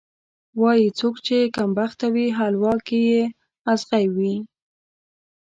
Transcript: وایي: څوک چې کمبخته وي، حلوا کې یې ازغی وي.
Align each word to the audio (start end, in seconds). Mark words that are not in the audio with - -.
وایي: 0.61 0.87
څوک 0.99 1.15
چې 1.25 1.37
کمبخته 1.57 2.05
وي، 2.13 2.27
حلوا 2.37 2.75
کې 2.87 2.99
یې 3.09 3.21
ازغی 3.71 4.05
وي. 4.15 4.35